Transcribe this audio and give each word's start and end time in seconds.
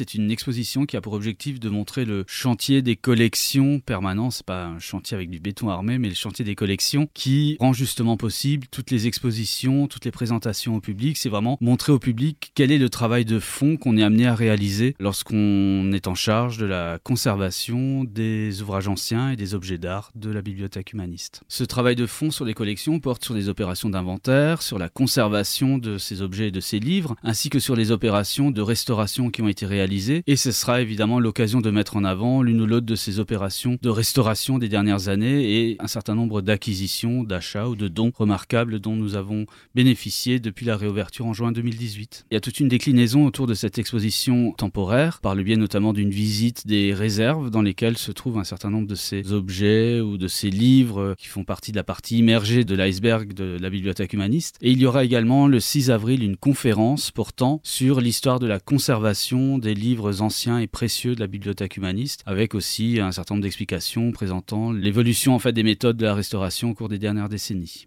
c'est 0.00 0.14
une 0.14 0.30
exposition 0.30 0.86
qui 0.86 0.96
a 0.96 1.02
pour 1.02 1.12
objectif 1.12 1.60
de 1.60 1.68
montrer 1.68 2.06
le 2.06 2.24
chantier 2.26 2.80
des 2.80 2.96
collections 2.96 3.80
permanent. 3.80 4.30
C'est 4.30 4.46
pas 4.46 4.64
un 4.64 4.78
chantier 4.78 5.14
avec 5.14 5.28
du 5.28 5.40
béton 5.40 5.68
armé, 5.68 5.98
mais 5.98 6.08
le 6.08 6.14
chantier 6.14 6.42
des 6.42 6.54
collections 6.54 7.06
qui 7.12 7.58
rend 7.60 7.74
justement 7.74 8.16
possible 8.16 8.66
toutes 8.70 8.90
les 8.90 9.06
expositions, 9.06 9.88
toutes 9.88 10.06
les 10.06 10.10
présentations 10.10 10.74
au 10.74 10.80
public. 10.80 11.18
C'est 11.18 11.28
vraiment 11.28 11.58
montrer 11.60 11.92
au 11.92 11.98
public 11.98 12.50
quel 12.54 12.72
est 12.72 12.78
le 12.78 12.88
travail 12.88 13.26
de 13.26 13.38
fond 13.38 13.76
qu'on 13.76 13.98
est 13.98 14.02
amené 14.02 14.26
à 14.26 14.34
réaliser 14.34 14.94
lorsqu'on 14.98 15.92
est 15.92 16.06
en 16.06 16.14
charge 16.14 16.56
de 16.56 16.64
la 16.64 16.98
conservation 17.04 18.04
des 18.04 18.62
ouvrages 18.62 18.88
anciens 18.88 19.32
et 19.32 19.36
des 19.36 19.54
objets 19.54 19.76
d'art 19.76 20.12
de 20.14 20.30
la 20.30 20.40
bibliothèque 20.40 20.94
humaniste. 20.94 21.42
Ce 21.46 21.62
travail 21.62 21.94
de 21.94 22.06
fond 22.06 22.30
sur 22.30 22.46
les 22.46 22.54
collections 22.54 23.00
porte 23.00 23.22
sur 23.22 23.34
des 23.34 23.50
opérations 23.50 23.90
d'inventaire, 23.90 24.62
sur 24.62 24.78
la 24.78 24.88
conservation 24.88 25.76
de 25.76 25.98
ces 25.98 26.22
objets 26.22 26.48
et 26.48 26.52
de 26.52 26.60
ces 26.60 26.78
livres, 26.78 27.16
ainsi 27.22 27.50
que 27.50 27.58
sur 27.58 27.76
les 27.76 27.90
opérations 27.90 28.50
de 28.50 28.62
restauration 28.62 29.28
qui 29.28 29.42
ont 29.42 29.48
été 29.48 29.66
réalisées. 29.66 29.89
Et 30.26 30.36
ce 30.36 30.52
sera 30.52 30.80
évidemment 30.82 31.18
l'occasion 31.18 31.60
de 31.60 31.70
mettre 31.70 31.96
en 31.96 32.04
avant 32.04 32.42
l'une 32.42 32.60
ou 32.60 32.66
l'autre 32.66 32.86
de 32.86 32.94
ces 32.94 33.18
opérations 33.18 33.76
de 33.82 33.88
restauration 33.88 34.58
des 34.58 34.68
dernières 34.68 35.08
années 35.08 35.70
et 35.70 35.76
un 35.80 35.88
certain 35.88 36.14
nombre 36.14 36.42
d'acquisitions, 36.42 37.24
d'achats 37.24 37.68
ou 37.68 37.74
de 37.74 37.88
dons 37.88 38.12
remarquables 38.16 38.78
dont 38.78 38.94
nous 38.94 39.16
avons 39.16 39.46
bénéficié 39.74 40.38
depuis 40.38 40.64
la 40.64 40.76
réouverture 40.76 41.26
en 41.26 41.32
juin 41.32 41.50
2018. 41.50 42.26
Il 42.30 42.34
y 42.34 42.36
a 42.36 42.40
toute 42.40 42.60
une 42.60 42.68
déclinaison 42.68 43.26
autour 43.26 43.48
de 43.48 43.54
cette 43.54 43.78
exposition 43.78 44.52
temporaire, 44.52 45.20
par 45.20 45.34
le 45.34 45.42
biais 45.42 45.56
notamment 45.56 45.92
d'une 45.92 46.10
visite 46.10 46.68
des 46.68 46.94
réserves 46.94 47.50
dans 47.50 47.62
lesquelles 47.62 47.98
se 47.98 48.12
trouvent 48.12 48.38
un 48.38 48.44
certain 48.44 48.70
nombre 48.70 48.86
de 48.86 48.94
ces 48.94 49.32
objets 49.32 50.00
ou 50.00 50.18
de 50.18 50.28
ces 50.28 50.50
livres 50.50 51.16
qui 51.18 51.26
font 51.26 51.42
partie 51.42 51.72
de 51.72 51.76
la 51.76 51.84
partie 51.84 52.18
immergée 52.18 52.62
de 52.62 52.76
l'iceberg 52.76 53.32
de 53.32 53.58
la 53.60 53.70
bibliothèque 53.70 54.12
humaniste. 54.12 54.56
Et 54.62 54.70
il 54.70 54.80
y 54.80 54.86
aura 54.86 55.02
également 55.04 55.48
le 55.48 55.58
6 55.58 55.90
avril 55.90 56.22
une 56.22 56.36
conférence 56.36 57.10
portant 57.10 57.60
sur 57.64 58.00
l'histoire 58.00 58.38
de 58.38 58.46
la 58.46 58.60
conservation 58.60 59.58
des 59.58 59.79
livres 59.80 60.20
anciens 60.22 60.58
et 60.58 60.66
précieux 60.66 61.14
de 61.14 61.20
la 61.20 61.26
bibliothèque 61.26 61.76
humaniste, 61.76 62.22
avec 62.26 62.54
aussi 62.54 63.00
un 63.00 63.10
certain 63.10 63.34
nombre 63.34 63.42
d'explications 63.42 64.12
présentant 64.12 64.70
l'évolution 64.72 65.34
en 65.34 65.38
fait 65.38 65.52
des 65.52 65.62
méthodes 65.62 65.96
de 65.96 66.04
la 66.04 66.14
restauration 66.14 66.70
au 66.70 66.74
cours 66.74 66.88
des 66.88 66.98
dernières 66.98 67.28
décennies. 67.28 67.78